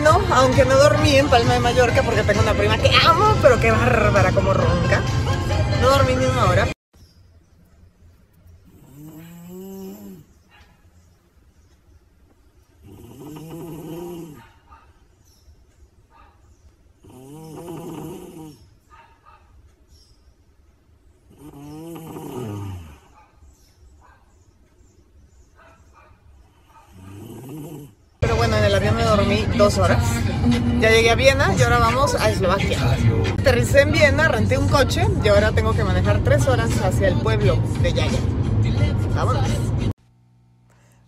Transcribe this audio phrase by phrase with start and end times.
[0.00, 3.58] bueno, aunque no dormí en Palma de Mallorca porque tengo una prima que amo, pero
[3.58, 5.02] qué bárbara como ronca.
[5.80, 6.68] No dormí ni una hora.
[28.20, 30.02] Pero bueno, en el avión me dormí dos horas.
[30.80, 32.78] Ya llegué a Viena y ahora vamos a Eslovaquia.
[33.38, 37.20] Aterricé en Viena, renté un coche y ahora tengo que manejar tres horas hacia el
[37.20, 38.18] pueblo de Yaya.
[39.14, 39.46] Vámonos.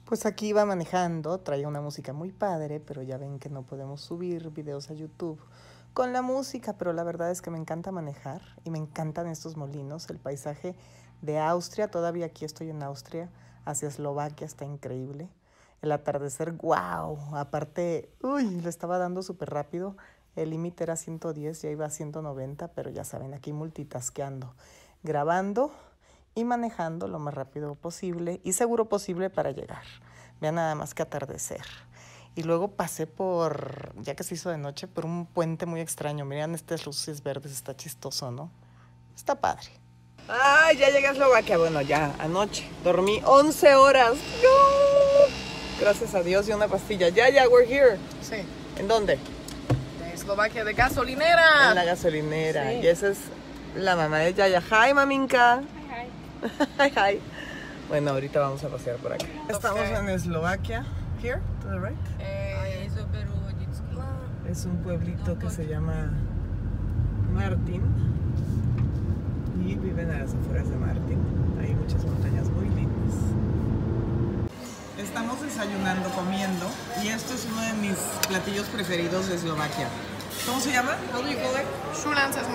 [0.04, 4.02] Pues aquí iba manejando, traía una música muy padre, pero ya ven que no podemos
[4.02, 5.40] subir videos a YouTube
[5.94, 9.56] con la música, pero la verdad es que me encanta manejar y me encantan estos
[9.56, 10.76] molinos, el paisaje
[11.22, 13.30] de Austria, todavía aquí estoy en Austria,
[13.64, 15.30] hacia Eslovaquia está increíble.
[15.82, 19.96] El atardecer, wow, aparte, uy, le estaba dando súper rápido,
[20.36, 24.54] el límite era 110, ya iba a 190, pero ya saben, aquí multitasqueando,
[25.02, 25.72] grabando
[26.34, 29.82] y manejando lo más rápido posible y seguro posible para llegar.
[30.40, 31.64] Vean nada más que atardecer.
[32.36, 36.24] Y luego pasé por, ya que se hizo de noche, por un puente muy extraño.
[36.24, 38.50] Miren estas luces verdes, está chistoso, ¿no?
[39.16, 39.68] Está padre.
[40.28, 41.58] Ay, ya llegué a Eslovaquia.
[41.58, 42.70] Bueno, ya anoche.
[42.84, 44.14] Dormí 11 horas.
[45.80, 47.08] Gracias a Dios y una pastilla.
[47.08, 47.96] Ya, ya, we're here.
[48.22, 48.36] Sí,
[48.78, 49.18] ¿En dónde?
[50.00, 51.70] de Eslovaquia de gasolinera.
[51.70, 52.72] En la gasolinera.
[52.74, 53.18] Y esa es
[53.74, 54.60] la mamá de Yaya.
[54.60, 55.62] Hi, maminka.
[56.78, 57.20] Hi, hi.
[57.88, 59.26] Bueno, ahorita vamos a pasear por acá.
[59.48, 60.86] Estamos en Eslovaquia.
[61.20, 61.96] Here, to the right.
[62.20, 62.88] Eh,
[64.48, 66.12] Es un pueblito que se llama
[67.32, 67.82] Martin.
[69.64, 71.18] Y viven a las afueras de Martin.
[71.60, 72.48] Hay muchas montañas.
[75.00, 76.66] Estamos desayunando, comiendo.
[77.02, 77.96] Y esto es uno de mis
[78.28, 79.88] platillos preferidos de Eslovaquia.
[80.46, 80.94] ¿Cómo se llama?
[81.14, 81.66] How do you call it?
[81.94, 82.38] Szulance.
[82.38, 82.46] Z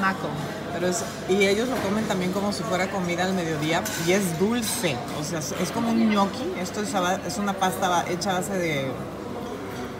[0.00, 0.28] maką.
[0.72, 4.38] Pero es, y ellos lo comen también como si fuera comida al mediodía y es
[4.38, 6.94] dulce, o sea, es, es como un gnocchi, esto es,
[7.26, 8.90] es una pasta hecha a base de,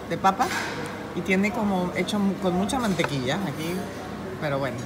[0.09, 0.47] de papa
[1.15, 3.75] y tiene como hecho con mucha mantequilla aquí,
[4.41, 4.79] pero bueno,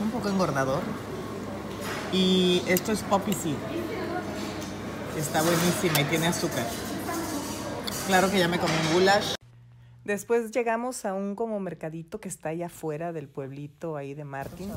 [0.00, 0.82] un poco engordador.
[2.12, 3.56] Y esto es poppy seed,
[5.18, 6.66] está buenísima y tiene azúcar.
[8.06, 9.34] Claro que ya me comí un goulash.
[10.04, 14.68] Después llegamos a un como mercadito que está allá afuera del pueblito ahí de Martin,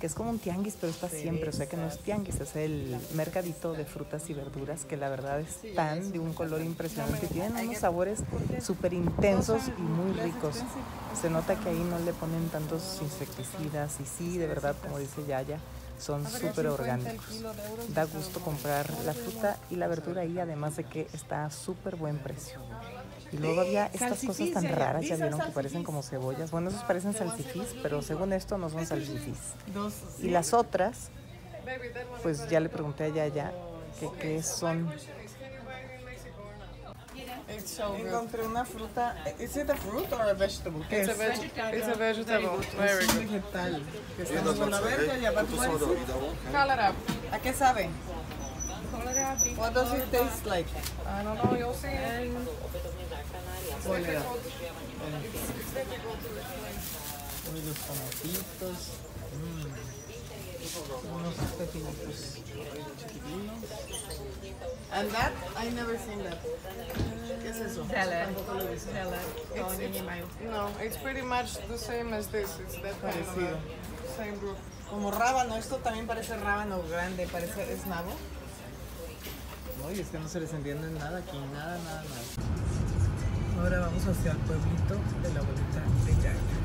[0.00, 2.56] que es como un tianguis, pero está siempre, o sea que no es tianguis, es
[2.56, 7.26] el mercadito de frutas y verduras, que la verdad es tan de un color impresionante,
[7.26, 8.20] tienen unos sabores
[8.62, 10.62] súper intensos y muy ricos.
[11.20, 15.22] Se nota que ahí no le ponen tantos insecticidas y sí, de verdad, como dice
[15.28, 15.58] Yaya,
[16.02, 17.42] son súper orgánicos.
[17.94, 21.96] Da gusto comprar la fruta y la verdura ahí, además de que está a súper
[21.96, 22.58] buen precio.
[23.30, 26.50] Y luego había estas cosas tan raras, ya vieron que parecen como cebollas.
[26.50, 29.38] Bueno, esos parecen salsifís, pero según esto no son salsifís.
[30.20, 31.10] Y las otras,
[32.22, 33.52] pues ya le pregunté a Yaya
[33.98, 34.92] que qué son.
[37.56, 39.16] Encontré una fruta.
[39.38, 40.84] ¿Es it a fruit or a vegetable?
[40.88, 41.18] ¿Qué It's a, es?
[41.18, 42.66] veg it's a vegetable.
[42.78, 43.24] Very Es un good.
[43.30, 43.82] vegetal.
[44.16, 44.76] Que está muy buena.
[44.76, 46.08] A ver, Yaya, what- what is it?
[46.52, 46.92] Cholera.
[47.32, 47.88] ¿A qué sabe?
[49.56, 50.68] What does it taste like?
[51.06, 51.88] I don't know, you'll see.
[53.86, 54.22] Cólera.
[57.52, 58.78] Uy, los tomatitos.
[59.32, 59.71] Mm.
[60.72, 62.38] Unos pepinitos.
[64.92, 66.38] And that, I never seen that.
[67.42, 67.84] ¿Qué es eso?
[67.84, 68.90] Visto.
[70.50, 72.58] No, it's pretty much the same as this.
[72.60, 73.58] It's that Parecido.
[74.16, 74.56] same group.
[74.90, 78.12] Como rábano, esto también parece rábano grande, parece, ¿es nabo?
[79.88, 83.62] Uy, es que no se les entiende nada aquí, nada, nada, nada.
[83.62, 86.61] Ahora vamos hacia el pueblito de la abuelita de Yaya.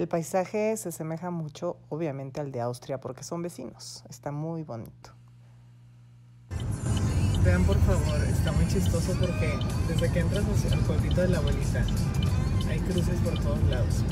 [0.00, 4.02] El paisaje se asemeja mucho, obviamente, al de Austria porque son vecinos.
[4.08, 5.10] Está muy bonito.
[7.44, 9.52] Vean por favor, está muy chistoso porque
[9.88, 10.42] desde que entras
[10.72, 11.84] el pueblito de la abuelita
[12.66, 14.02] hay cruces por todos lados.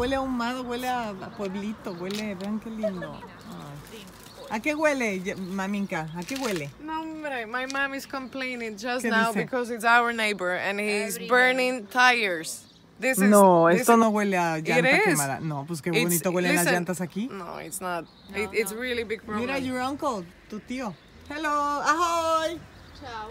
[0.00, 3.12] Huele ahumado, huele a, a pueblito, huele, vean qué lindo.
[3.12, 4.04] Ay.
[4.50, 6.08] ¿A qué huele, maminka?
[6.16, 6.70] ¿A qué huele?
[6.82, 9.44] No, hombre, my mom is complaining just ¿Qué now dice?
[9.44, 12.64] because it's our neighbor and he's burning tires.
[12.98, 15.40] This is No, this esto is- no huele a llanta quemada.
[15.40, 17.28] No, pues qué It's- bonito huelen las listen, llantas aquí.
[17.30, 18.06] No, it's not.
[18.34, 19.46] It, it's really big problem.
[19.46, 20.94] Mira, your uncle, tu tío.
[21.28, 22.58] Hello, ahoy.
[23.00, 23.30] Ciao.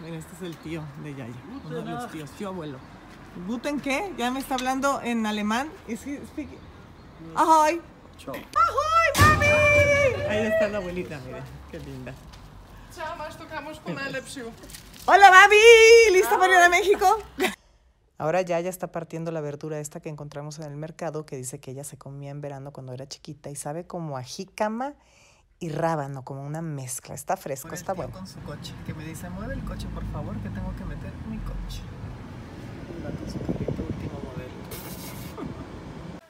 [0.00, 1.34] Mira, este es el tío de Yaya,
[1.66, 2.78] uno de los tíos, tío abuelo.
[3.36, 4.12] ¿Guten qué?
[4.16, 5.68] Ya me está hablando en alemán.
[5.88, 6.58] He speaking?
[7.34, 7.80] Ahoy.
[8.26, 9.46] Ahoy, mami.
[10.28, 12.14] Ahí está la abuelita, mira, qué linda.
[12.94, 14.52] Ciao, masz to kamuś po najlepšiu.
[15.06, 15.56] Hola, mami.
[16.12, 17.18] ¿Lista para ir a México?
[18.18, 21.72] Ahora Yaya está partiendo la verdura esta que encontramos en el mercado que dice que
[21.72, 24.94] ella se comía en verano cuando era chiquita y sabe como a jícama
[25.58, 27.16] y rábano, como una mezcla.
[27.16, 28.12] Está fresco, está bueno.
[28.12, 31.12] Con su coche, que me dice, mueve el coche, por favor, que tengo que meter
[31.28, 31.82] mi coche.
[33.04, 34.54] Va con su carrito último modelo.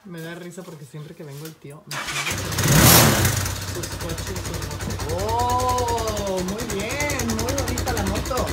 [0.05, 2.05] Me da risa porque siempre que vengo el tío me pone
[3.75, 5.23] sus coches y sus motos.
[5.23, 6.41] ¡Oh!
[6.43, 8.47] Muy bien, muy bonita la moto.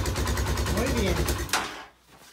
[0.77, 1.15] Muy bien.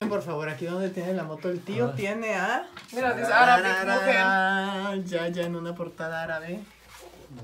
[0.09, 2.67] Por favor, aquí donde tiene la moto el tío tiene a...
[2.93, 4.17] Mira, dice árabe, mujer.
[4.21, 6.61] Ah, Ya, ya en una portada árabe.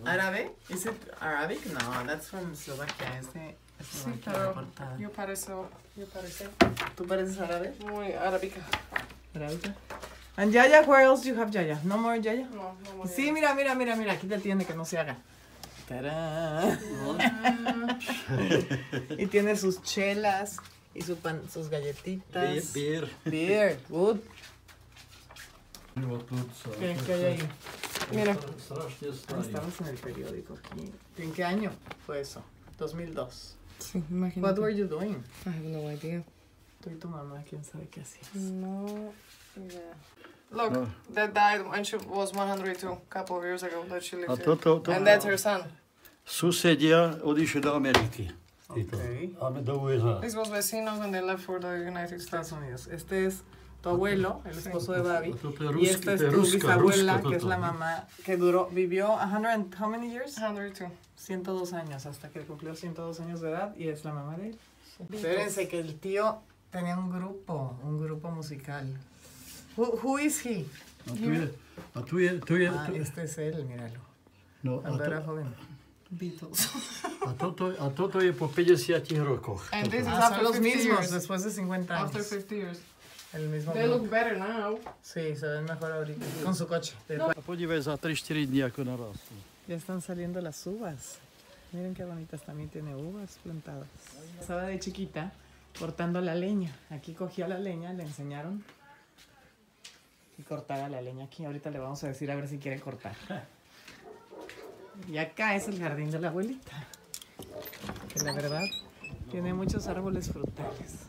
[0.07, 0.55] ¿Árabe?
[0.71, 1.67] ¿Is it Arabic?
[1.67, 3.19] No, that's from Slovakia.
[3.21, 4.97] Este es Sí, portada.
[4.99, 6.49] yo parezco, yo parece
[6.97, 7.75] ¿Tú pareces árabe?
[7.81, 8.61] muy arábica.
[9.35, 9.75] Arábica.
[10.37, 11.79] And Yaya, where else do you have Yaya?
[11.85, 12.49] No more Yaya?
[12.51, 15.17] No, no muy Sí, mira, mira, mira, mira, aquí te tiene que no se haga.
[15.89, 16.79] ¡Tarán!
[19.19, 20.57] y tiene sus chelas
[20.95, 22.73] y su pan, sus galletitas.
[22.73, 23.09] Beer.
[23.25, 24.19] Beer, good.
[25.95, 26.71] Ze?
[26.81, 27.49] ¿Qué, qué hay ahí?
[28.13, 28.37] Mira.
[28.71, 29.41] Ah.
[29.41, 30.91] Estamos en el periódico aquí.
[31.19, 31.71] ¿En qué año
[32.07, 32.43] fue eso?
[32.79, 33.57] 2002.
[33.79, 34.03] Sí,
[34.41, 35.23] What were you doing?
[35.47, 36.23] I have no idea.
[36.83, 38.35] Tú y tu mamá, quién sabe qué hacías.
[38.35, 39.13] No
[39.57, 39.95] idea.
[40.51, 40.87] Look, No.
[41.15, 44.37] that died when she was 102, a couple of years ago that she lived A
[44.37, 44.45] here.
[44.45, 45.63] toto, to, And that's her son.
[46.27, 48.31] susedia odišli do Ameriky.
[48.75, 48.97] Títo.
[48.97, 49.31] Ok.
[49.41, 50.21] A my do USA.
[50.21, 52.25] This was vecinos when they left for the United States.
[52.25, 52.87] Estados Unidos.
[52.89, 53.43] Este es
[53.85, 55.35] tu abuelo, el esposo de Babi.
[55.79, 59.89] Y esta es tu bisabuela, que es la mamá, que duró, vivió 100 and, how
[59.91, 60.35] many years?
[60.35, 60.91] 102.
[61.17, 64.59] 102 años, hasta que cumplió 102 años de edad y es la mamá de él.
[65.13, 66.39] Espérense que el tío
[66.71, 68.87] tenía un grupo, un grupo musical.
[69.77, 70.65] Who, who is he?
[71.07, 71.51] A tu je,
[71.95, 74.01] a tu je, tu je, Ah, este es él, míralo.
[74.63, 75.55] no, a, Cuando era joven.
[76.11, 76.71] Beatles.
[77.27, 79.63] a, toto, a toto je po 50 rokoch.
[79.73, 81.11] And this is Ah, after los 50 mismos, years.
[81.11, 82.07] después de 50 años.
[82.07, 82.79] After 50 years.
[83.35, 84.79] El mismo They look better now.
[85.03, 86.25] Sí, se ven mejor ahorita.
[86.45, 86.95] Con su coche.
[87.09, 89.35] de A podívej za 3-4 dní, ako narastú.
[89.67, 91.19] Ya están saliendo las uvas.
[91.73, 93.89] Miren qué bonitas, también tiene uvas plantadas.
[94.41, 95.33] Estaba de chiquita
[95.79, 96.73] cortando la leña.
[96.91, 98.63] Aquí cogía la leña, le enseñaron
[100.39, 101.45] y cortaba la leña aquí.
[101.45, 103.17] Ahorita le vamos a decir a ver si quiere cortar.
[105.09, 106.87] Y acá es el jardín de la abuelita.
[108.13, 108.63] Que la verdad
[109.33, 111.09] tiene muchos árboles frutales.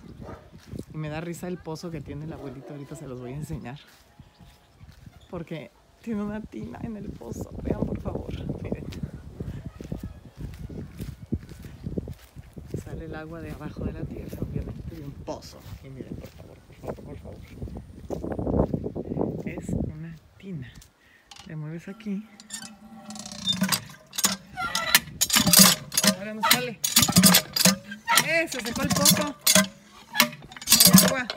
[0.96, 2.72] Y me da risa el pozo que tiene la abuelita.
[2.74, 3.78] Ahorita se los voy a enseñar.
[5.30, 5.70] Porque
[6.02, 7.50] tiene una tina en el pozo.
[7.64, 8.32] Vean por favor.
[8.64, 8.86] Miren.
[12.82, 15.60] Sale el agua de abajo de la tierra, obviamente, de un pozo.
[15.84, 17.42] Y miren, por favor, por favor, por favor.
[19.46, 20.72] Es una tina.
[21.46, 22.26] Le mueves aquí.
[26.18, 26.80] Ahora no sale.
[28.26, 28.48] ¡Eh!
[28.48, 29.36] Se secó el pozo.
[31.08, 31.28] Agua.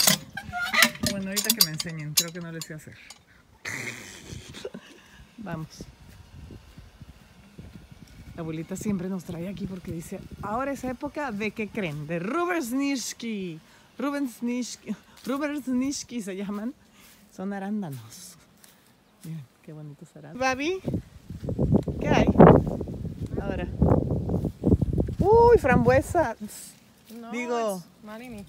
[1.10, 2.94] Bueno, ahorita que me enseñen, creo que no les sé hacer.
[5.38, 5.68] Vamos.
[8.34, 12.18] La abuelita siempre nos trae aquí porque dice, ahora es época de qué creen, de
[12.20, 13.58] Rubersnishki.
[13.98, 14.94] Rubensnishki.
[15.26, 16.72] Rubersnishki se llaman.
[17.34, 18.34] Son arándanos.
[19.24, 20.38] Miren, qué bonitos arándanos.
[20.40, 20.78] Babi,
[22.00, 22.26] ¿qué hay?
[23.40, 23.66] Ahora.
[25.18, 26.36] Uy, frambuesas.
[27.20, 28.44] No, Digo- Marini.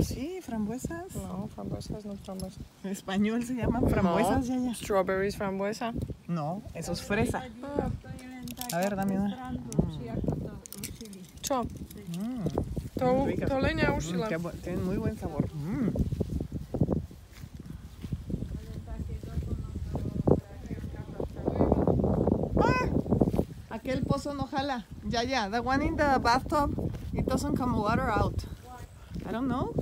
[0.00, 1.14] Sí, frambuesas.
[1.16, 2.58] No, frambuesas, no frambuesas.
[2.84, 4.74] En español se llaman frambuesas, ya, ya.
[4.74, 5.92] Strawberries, frambuesa.
[6.28, 7.42] No, eso es fresa.
[8.72, 9.52] A ver, dame una.
[11.42, 11.62] Čo?
[11.64, 12.98] Mm.
[12.98, 13.46] To, Rica.
[13.46, 15.48] to leňa Mm, tienen muy buen sabor.
[15.54, 15.88] Mm.
[22.60, 22.86] Ah,
[23.70, 24.84] Aquel pozo no jala.
[25.08, 25.48] Ya, ya.
[25.48, 28.44] The one in the bathtub, it doesn't come water out.
[29.28, 29.72] I don't know.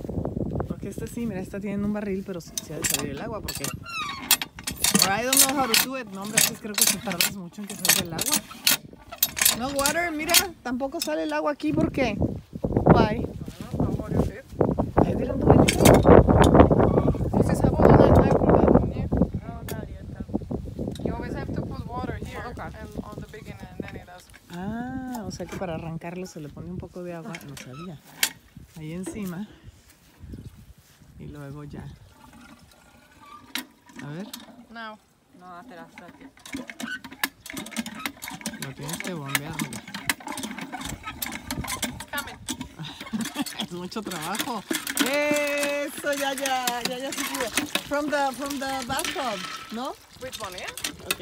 [0.67, 3.21] Porque este sí, mira, esta tiene un barril, pero sí se ha de salir el
[3.21, 3.63] agua porque...
[3.63, 6.07] Or I don't know how to do it.
[6.11, 8.35] No, hombre, es que creo que se tardas mucho en que salga el agua.
[9.57, 10.33] No water, mira,
[10.63, 12.17] tampoco sale el agua aquí porque...
[23.93, 24.25] It does.
[24.51, 27.99] Ah, o sea que para arrancarlo se le pone un poco de agua, no sabía
[28.81, 29.47] ahí encima
[31.19, 31.85] y luego ya.
[34.03, 34.27] A ver.
[34.71, 34.97] No,
[35.39, 35.87] no hace la
[38.61, 39.51] Lo tienes que bombear.
[43.59, 44.63] es mucho trabajo.
[45.07, 47.51] Eso, ya, ya, ya, ya se pudo.
[47.87, 49.60] From the, from the bathtub.
[49.73, 49.93] ¿No?
[50.21, 50.39] Which?
[50.41, 51.21] Ok.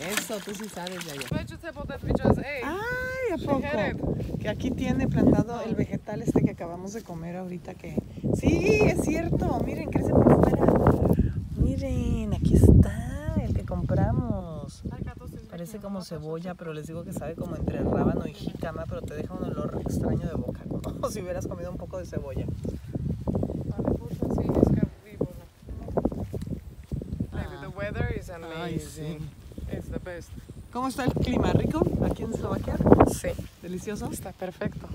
[0.00, 1.28] Eso, tú sí sabes, ya, ya.
[1.30, 2.62] Vegetable that we just ate.
[2.64, 4.16] Ay, ¿a poco?
[4.38, 8.02] Que aquí tiene plantado el vegetal este que acabamos de comer ahorita que...
[8.36, 9.60] Sí, es cierto.
[9.64, 10.66] Miren, crece por fuera.
[11.56, 14.82] Miren, aquí está el que compramos.
[15.50, 19.14] Parece como cebolla, pero les digo que sabe como entre rábano y jícama, pero te
[19.14, 22.46] deja un olor extraño de boca, como si hubieras comido un poco de cebolla.
[27.32, 27.70] Maybe the
[28.40, 29.00] is Ay, sí.
[29.00, 29.30] amazing.
[29.70, 30.30] It's the best.
[30.72, 31.52] ¿Cómo está el clima?
[31.52, 31.82] ¿Rico?
[32.04, 32.76] ¿Aquí en Eslovaquia?
[33.12, 33.28] Sí.
[33.60, 34.10] ¿Delicioso?
[34.10, 34.88] Está perfecto.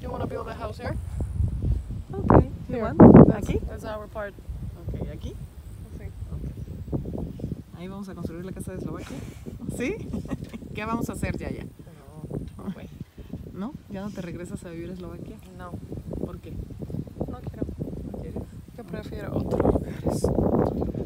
[0.00, 0.96] You want to build a house here?
[2.12, 2.44] Ok.
[2.68, 2.82] ¿You Here.
[2.82, 2.98] want?
[3.28, 3.58] That's, ¿Aquí?
[3.68, 4.34] That's our part.
[4.92, 5.34] Ok, ¿aquí?
[5.98, 6.04] Sí.
[7.78, 9.16] Ahí vamos a construir la casa de Eslovaquia.
[9.76, 9.96] ¿Sí?
[10.74, 11.58] ¿Qué vamos a hacer, güey.
[11.60, 11.85] ¿No?
[13.96, 15.38] ¿Ya no te regresas a vivir a Eslovaquia?
[15.56, 15.70] No,
[16.22, 16.52] ¿Por qué?
[16.52, 17.66] no quiero.
[18.04, 18.42] ¿No quieres?
[18.76, 20.22] Yo prefiero otros lugares.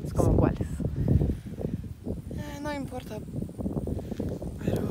[0.05, 0.67] ¿Es como cuáles?
[2.33, 3.19] Eh, no importa.
[4.65, 4.89] Pero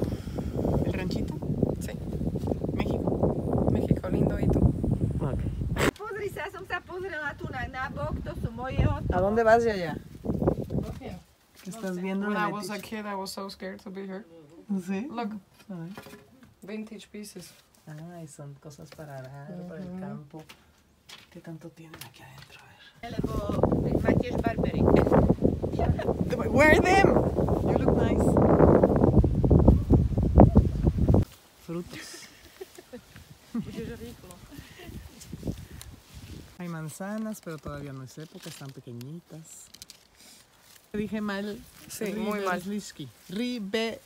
[0.86, 1.34] ¿El ranchito?
[1.82, 1.92] sí,
[2.72, 3.68] ¿México?
[3.70, 4.60] México lindo y tú.
[5.20, 5.98] Ok.
[5.98, 9.14] Pozri sa, som sa pozrela tu na nabok, to sú moje hotovky.
[9.14, 9.98] ¿A dónde vas, Yaya?
[10.24, 11.18] Okay.
[11.66, 12.28] ¿Qué estás viendo?
[12.30, 14.24] When I was a kid, I was so scared to be here.
[14.88, 15.06] ¿Sí?
[15.12, 15.36] Look,
[16.64, 17.52] vintage pieces.
[18.14, 20.44] Ay, son cosas para arar, para el campo.
[21.32, 22.60] ¿Qué tanto tienen aquí adentro?
[23.02, 23.34] A Lebo
[24.04, 24.82] má tiež barbery.
[24.84, 26.48] ver.
[26.50, 27.08] Wear them!
[27.64, 28.28] You look nice.
[31.66, 32.28] Frutos.
[36.60, 39.68] Hay manzanas, pero todavía no es época, están pequeñitas.
[40.92, 41.58] Dije mal.
[41.88, 42.60] Sí, muy mal.
[42.62, 43.08] Ribesliški.
[43.30, 44.02] Ribe,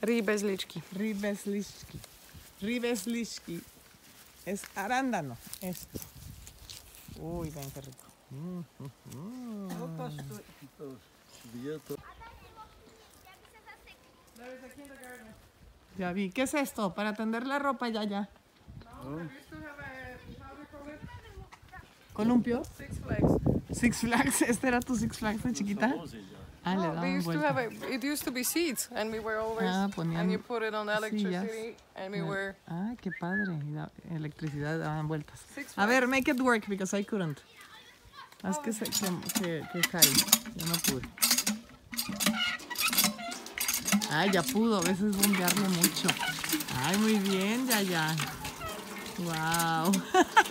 [0.00, 0.82] Ribezličky.
[0.92, 2.00] ribesliški.
[2.62, 3.60] Ribesliški.
[4.46, 5.36] Es arándano.
[5.60, 5.98] Esto.
[7.20, 8.06] Uy, ven qué rico.
[8.30, 9.68] Mm, mm, mm.
[15.98, 16.30] Ya vi.
[16.30, 16.94] ¿Qué es esto?
[16.94, 18.28] Para tender la ropa ya, ya.
[22.12, 22.62] ¿Columpio?
[22.76, 23.32] Six Flags.
[23.72, 24.42] Six Flags.
[24.48, 25.94] ¿Este era tu Six Flags de chiquita?
[26.64, 27.46] Ah, le No, they daban used to vuelta.
[27.48, 30.38] have a, it used to be seats, and we were always, Ah, ponían and you
[30.38, 30.98] put it on sillas.
[30.98, 33.58] electricity, and we were Ah, qué padre.
[33.74, 35.40] La electricidad daban vueltas.
[35.54, 37.42] Six A ver, make it work because I couldn't.
[38.44, 40.12] Haz que, se, que, que, que jale.
[40.56, 41.06] Yo no pude.
[44.10, 44.78] Ay, ya pudo.
[44.78, 46.08] A veces bombearle mucho.
[46.84, 48.14] Ay, muy bien, ya, ya.
[49.18, 49.92] Wow.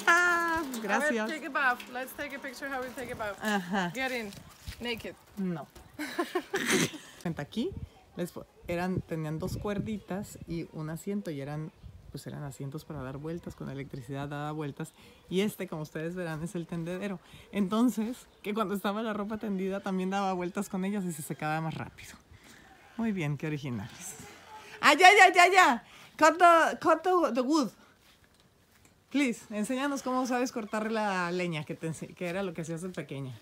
[0.08, 1.30] A ver, Gracias.
[1.30, 1.80] take a bath.
[1.94, 3.38] Let's take a picture how we take a bath.
[3.42, 3.92] Ajá.
[3.94, 4.32] Get in,
[4.80, 5.16] naked.
[5.38, 5.68] No.
[7.38, 7.72] Aquí.
[8.18, 8.34] Les
[8.68, 11.72] eran, tenían dos cuerditas y un asiento y eran
[12.12, 14.92] pues eran asientos para dar vueltas con electricidad daba vueltas
[15.30, 17.20] y este como ustedes verán es el tendedero.
[17.54, 21.62] Entonces que cuando estaba la ropa tendida también daba vueltas con ellas y se secaba
[21.62, 22.16] más rápido.
[22.98, 24.18] Muy bien qué originales
[24.82, 25.84] ah ya ya ya ya.
[26.18, 27.72] Cut the, cut the, wood.
[29.10, 32.90] Please enséñanos cómo sabes cortar la leña que, te que era lo que hacías de
[32.90, 33.40] pequeña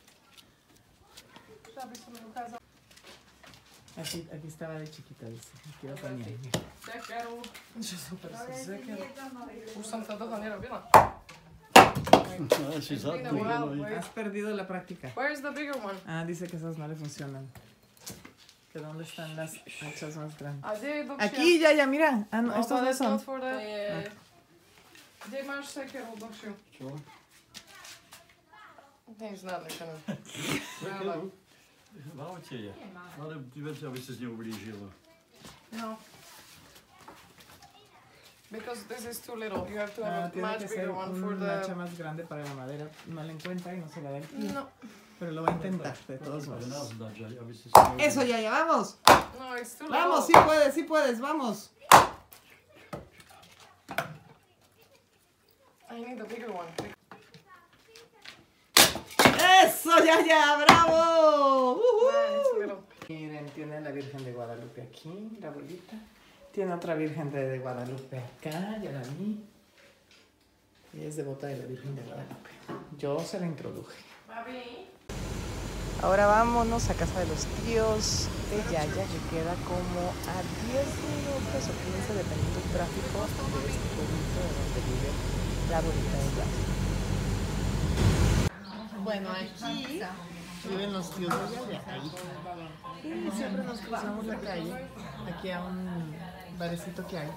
[3.99, 5.49] Aquí, aquí estaba de chiquita, dice.
[5.75, 6.25] Aquí lo ponía.
[9.75, 10.89] Už jsem to toho nerobila.
[12.81, 13.97] si Been a while, wait.
[13.99, 15.11] Has perdido la práctica.
[15.15, 15.97] Where's the bigger one?
[16.07, 17.49] Ah, dice que esas no le funcionan.
[18.71, 20.63] ¿Que dónde están las hachas más grandes?
[20.63, 21.25] A kde je dlhšia?
[21.25, 22.27] Aquí, ya, ya, mira.
[22.31, 23.19] Ah, no, No, estos no son.
[23.19, 24.11] for the...
[25.25, 26.55] Kde máš sekeru dlhšiu?
[26.77, 26.99] Čo?
[29.19, 29.43] Nic
[31.93, 32.73] V aute je.
[33.21, 34.89] Ale ty veci, aby si neublížila.
[35.71, 35.97] No.
[38.51, 39.67] Because this is too little.
[39.69, 41.67] You have to Ah, have a tiene much que ser bigger one for un hacha
[41.67, 41.75] the...
[41.75, 42.89] más grande para la madera.
[43.07, 44.19] No la encuentra y no se la da.
[44.53, 44.69] No,
[45.19, 46.93] Pero lo va a intentar, de todos modos.
[47.97, 48.97] Eso, ya, ya, vamos.
[49.37, 51.71] no, it's too Vamos, sí puedes, sí puedes, vamos.
[55.91, 56.67] I need a bigger one.
[59.79, 61.79] Eso, ya, ya, bravo.
[62.59, 62.79] Little.
[63.07, 65.95] Miren, tiene la Virgen de Guadalupe aquí, la abuelita.
[66.51, 69.41] Tiene otra Virgen de, de Guadalupe acá, ya la vi.
[70.93, 72.49] Y es devota de la Virgen de Guadalupe.
[72.97, 73.95] Yo se la introduje.
[74.27, 74.89] Babi.
[76.01, 80.43] Ahora vámonos a casa de los tíos de Yaya, que queda como a
[80.73, 83.19] 10 minutos o 15 dependiendo del tráfico
[83.63, 85.11] de este pueblito de donde vive
[85.71, 86.69] la abuelita de Yaya.
[89.09, 90.01] Bueno, aquí
[90.69, 92.11] Viven los tíos de Yaya ahí.
[93.27, 94.73] Y siempre nos cruzamos la calle,
[95.35, 96.15] aquí a un
[96.59, 97.31] barecito que hay.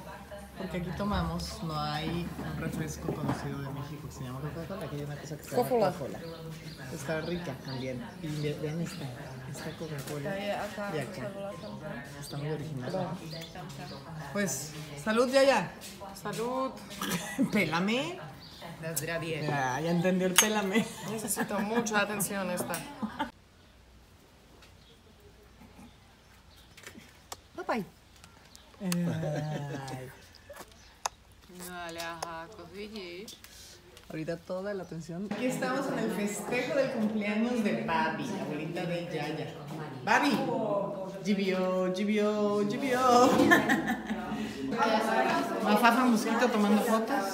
[0.58, 4.96] Porque aquí tomamos, no hay un refresco conocido de México que se llama Coca-Cola, aquí
[4.96, 6.18] hay una cosa que se llama Coca-Cola.
[6.18, 6.92] Coca-Cola.
[6.92, 8.04] Está rica también.
[8.22, 9.04] Y ve- vean esta,
[9.50, 10.92] esta Coca-Cola de acá.
[12.20, 13.08] Está muy original.
[14.34, 15.70] Pues, salud Yaya.
[16.22, 16.70] Salud.
[17.52, 18.20] Pélame.
[19.46, 20.84] Ya, ya entendió el pélame.
[21.10, 22.74] Necesito mucha atención esta.
[27.56, 27.84] Bye
[31.68, 32.48] Dale, ajá.
[34.08, 35.28] Ahorita toda la atención.
[35.30, 39.46] Aquí estamos en el festejo del cumpleaños de Babi, la abuelita de Yaya.
[40.04, 40.38] Babi.
[41.24, 43.30] Gibio, Gibio, Gibio.
[45.62, 47.24] Mafafa Mosquito tomando fotos.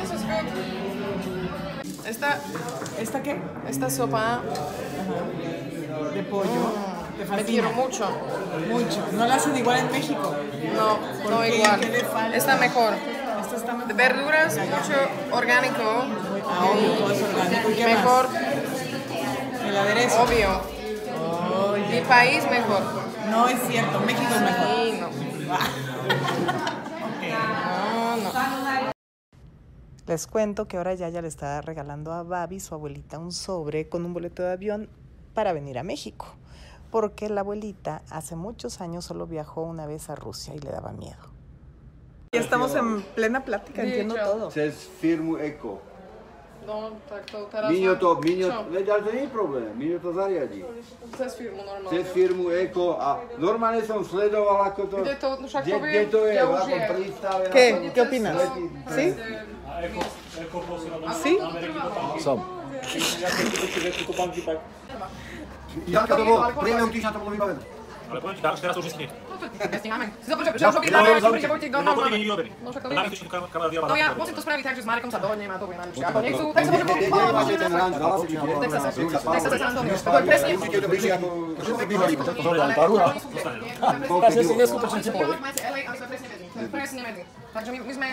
[0.00, 0.46] This is good.
[2.06, 2.38] Esta,
[3.00, 3.40] ¿Esta qué?
[3.68, 4.40] esta sopa
[6.12, 6.72] De pollo.
[7.16, 8.06] Te me quiero mucho.
[8.68, 9.06] Mucho.
[9.12, 10.34] No la hacen igual en México.
[10.76, 11.56] No, ¿Por no qué?
[11.56, 11.80] igual.
[11.80, 12.36] ¿Qué le falta?
[12.36, 12.92] Está mejor.
[13.42, 13.88] Esta está mejor.
[13.88, 14.98] De verduras, mucho
[15.36, 15.82] orgánico.
[16.48, 17.70] Ah, obvio, es orgánico.
[17.70, 18.42] ¿Y qué Mejor, más?
[19.68, 20.22] El aderezo.
[20.22, 20.74] obvio.
[21.90, 22.82] Mi país mejor.
[23.30, 24.73] No es cierto, México es mejor.
[27.30, 28.16] No.
[28.16, 28.92] No.
[30.06, 34.04] Les cuento que ahora Yaya le está regalando a Babi, su abuelita, un sobre con
[34.04, 34.88] un boleto de avión
[35.32, 36.36] para venir a México.
[36.90, 40.92] Porque la abuelita hace muchos años solo viajó una vez a Rusia y le daba
[40.92, 41.34] miedo.
[42.32, 44.50] Ya estamos en plena plática, entiendo todo.
[44.50, 45.80] Firmu Eko.
[46.64, 47.68] No, tak to teraz...
[47.68, 48.20] Míňo to, Čo?
[48.24, 50.60] Míňo, veď ale to nie je problém, Míňo to zariadí.
[51.12, 51.92] Cez firmu normálne.
[51.92, 54.96] Cez firmu Eko a normálne som sledoval, ako to...
[55.04, 56.78] Kde to, no však kde, poviem, kde to je, kde už je.
[56.88, 57.44] prístave.
[57.52, 57.64] ¿Qué?
[57.68, 58.36] ako- ¿Qué opinas?
[58.88, 59.04] ¿Sí?
[61.20, 61.32] ¿Sí?
[62.18, 62.38] Som.
[65.84, 67.62] Janka, to bolo, priebehu týždňa to bolo vybavené.
[68.04, 69.12] Ale poviem ti tak, už teraz to už nestíhne.
[69.30, 70.04] No tak nestíhame.
[70.20, 71.96] Si zopr, že, že už objednáme, no, že Vojtek do nám.
[72.64, 73.08] No však to vieme.
[73.88, 76.04] No ja musím to spraviť tak, že s Marekom sa dohodnem a to bude najlepšie.
[76.04, 77.10] Ako nechcú, tak sa môžem povedať.
[77.10, 77.68] No, môžem na
[78.60, 79.96] Tak sa sa tak sa sa dohodnem.
[79.96, 80.52] To je presne.
[84.34, 85.36] Že si neskutočne teplé.
[86.54, 87.22] LA, ale to je presne medzi.
[87.22, 87.44] To je presne medzi.
[87.54, 88.08] Takže my, my sme...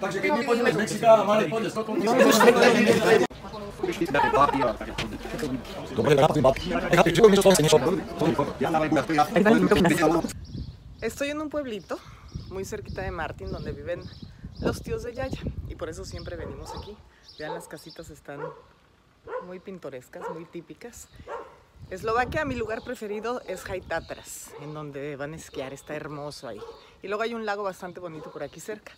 [0.00, 1.96] Takže keď my pôjdeme z Mexika a máme pôjde Stockholm,
[11.02, 11.98] Estoy en un pueblito
[12.50, 14.02] muy cerquita de Martin donde viven
[14.60, 16.96] los tíos de Yaya y por eso siempre venimos aquí.
[17.38, 18.40] Vean, las casitas están
[19.46, 21.08] muy pintorescas, muy típicas.
[21.88, 26.60] Eslovaquia, mi lugar preferido es Haitatras, en donde van a esquiar, está hermoso ahí.
[27.00, 28.92] Y luego hay un lago bastante bonito por aquí cerca.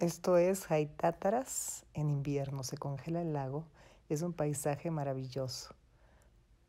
[0.00, 3.68] Esto es Haitatras en invierno, se congela el lago,
[4.08, 5.76] es un paisaje maravilloso.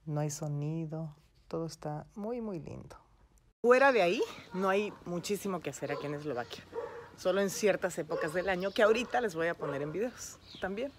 [0.05, 1.15] No hay sonido,
[1.47, 2.95] todo está muy, muy lindo.
[3.63, 4.21] Fuera de ahí,
[4.53, 6.63] no hay muchísimo que hacer aquí en Eslovaquia.
[7.17, 10.91] Solo en ciertas épocas del año que ahorita les voy a poner en videos también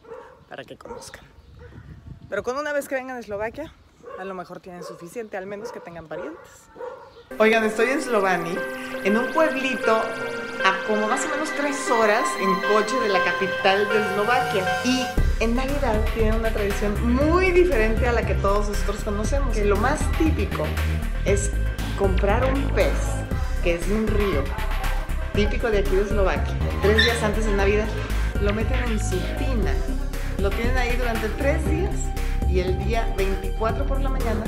[0.48, 1.24] para que conozcan.
[2.28, 3.72] Pero con una vez que vengan a Eslovaquia,
[4.18, 6.68] a lo mejor tienen suficiente, al menos que tengan parientes.
[7.38, 8.57] Oigan, estoy en Slovani,
[9.04, 13.88] en un pueblito a como más o menos tres horas en coche de la capital
[13.88, 14.64] de Eslovaquia.
[14.85, 15.07] Y
[15.40, 19.54] en Navidad tienen una tradición muy diferente a la que todos nosotros conocemos.
[19.54, 20.66] Que lo más típico
[21.24, 21.52] es
[21.96, 22.98] comprar un pez,
[23.62, 24.42] que es un río,
[25.33, 27.87] típico de aquí de Eslovaquia, tres días antes de Navidad.
[28.42, 29.74] Lo meten en su tina,
[30.38, 31.94] lo tienen ahí durante tres días
[32.50, 34.44] y el día 24 por la mañana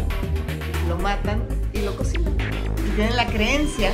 [0.89, 2.35] lo matan y lo cocinan.
[2.87, 3.93] Y tienen la creencia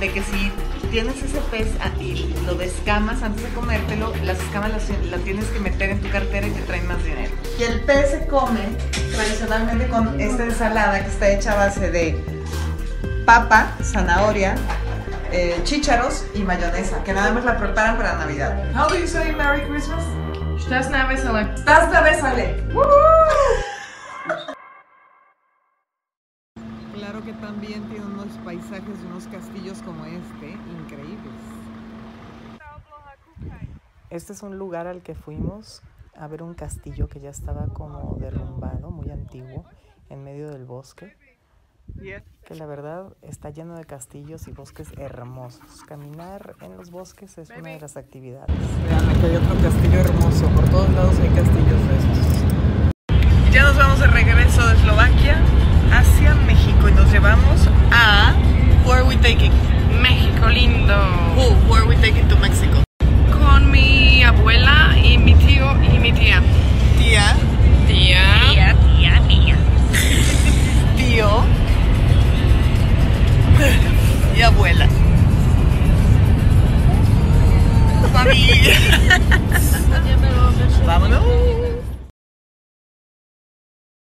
[0.00, 0.50] de que si
[0.90, 1.68] tienes ese pez
[2.00, 6.10] y lo descamas antes de comértelo, las escamas las, las tienes que meter en tu
[6.10, 7.32] cartera y te traen más dinero.
[7.58, 8.60] Y el pez se come
[9.14, 12.22] tradicionalmente con esta ensalada que está hecha a base de
[13.24, 14.56] papa, zanahoria,
[15.30, 18.70] eh, chícharos y mayonesa, que nada más la preparan para Navidad.
[18.74, 20.04] How do you say Merry Christmas?
[20.72, 21.42] Veselé.
[21.54, 22.56] Estás de besale.
[26.94, 31.34] Claro que también tiene unos paisajes y unos castillos como este, increíbles.
[34.08, 35.82] Este es un lugar al que fuimos
[36.16, 39.66] a ver un castillo que ya estaba como derrumbado, muy antiguo,
[40.08, 41.14] en medio del bosque
[42.44, 45.82] que la verdad está lleno de castillos y bosques hermosos.
[45.86, 48.56] Caminar en los bosques es una de las actividades.
[48.88, 50.48] Vean, aquí hay otro castillo hermoso.
[50.50, 53.52] Por todos lados hay castillos de estos.
[53.52, 55.36] Ya nos vamos de regreso de Eslovaquia
[55.92, 58.34] hacia México y nos llevamos a...
[58.84, 59.52] Where are we taking?
[60.00, 60.94] México lindo.
[61.36, 61.74] Uh, Who?
[61.74, 62.82] Are we taking to Mexico?
[63.30, 66.42] Con mi abuela y mi tío y mi tía.
[66.98, 67.36] ¿Tía?
[78.12, 78.74] Mami.
[80.84, 81.61] Vámonos.